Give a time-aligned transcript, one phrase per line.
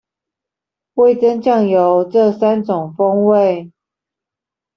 [0.95, 3.71] 味噌、醬油這三種風味